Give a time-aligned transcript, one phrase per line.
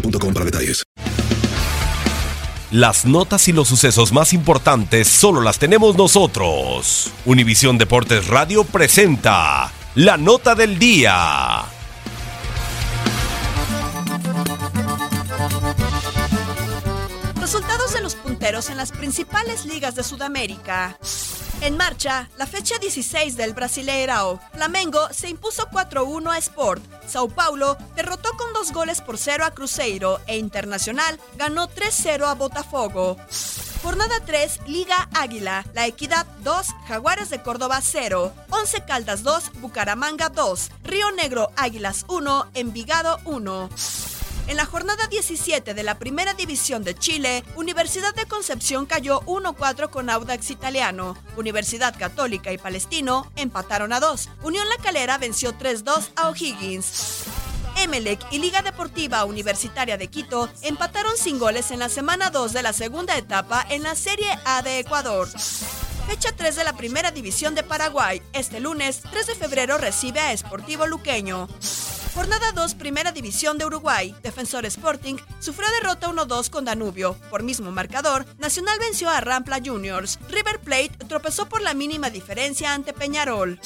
[0.00, 0.82] boostmobile.com para detalles.
[2.72, 7.12] Las notas y los sucesos más importantes solo las tenemos nosotros.
[7.24, 11.64] Univisión Deportes Radio presenta la nota del día.
[17.40, 20.98] Resultados de los punteros en las principales ligas de Sudamérica.
[21.66, 24.38] En marcha, la fecha 16 del Brasileirao.
[24.52, 26.80] Flamengo se impuso 4-1 a Sport.
[27.08, 32.34] Sao Paulo derrotó con dos goles por cero a Cruzeiro e Internacional ganó 3-0 a
[32.34, 33.16] Botafogo.
[33.82, 35.66] Jornada 3, Liga Águila.
[35.74, 38.32] La Equidad 2, Jaguares de Córdoba 0.
[38.48, 40.70] 11 Caldas 2, Bucaramanga 2.
[40.84, 43.70] Río Negro Águilas 1, Envigado 1.
[44.48, 49.90] En la jornada 17 de la Primera División de Chile, Universidad de Concepción cayó 1-4
[49.90, 51.16] con Audax Italiano.
[51.36, 54.28] Universidad Católica y Palestino empataron a 2.
[54.44, 57.24] Unión La Calera venció 3-2 a O'Higgins.
[57.78, 62.62] Emelec y Liga Deportiva Universitaria de Quito empataron sin goles en la semana 2 de
[62.62, 65.28] la segunda etapa en la Serie A de Ecuador.
[66.06, 68.22] Fecha 3 de la Primera División de Paraguay.
[68.32, 71.48] Este lunes, 3 de febrero, recibe a Sportivo Luqueño.
[72.16, 74.16] Jornada 2, Primera División de Uruguay.
[74.22, 77.12] Defensor Sporting sufrió derrota 1-2 con Danubio.
[77.28, 80.18] Por mismo marcador, Nacional venció a Rampla Juniors.
[80.30, 83.60] River Plate tropezó por la mínima diferencia ante Peñarol.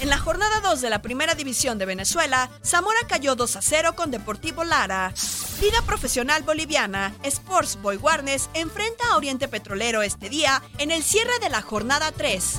[0.00, 3.94] En la jornada 2 de la Primera División de Venezuela, Zamora cayó 2 a 0
[3.94, 5.14] con Deportivo Lara.
[5.60, 11.38] Liga Profesional Boliviana, Sports Boy Warnes enfrenta a Oriente Petrolero este día en el cierre
[11.40, 12.58] de la jornada 3.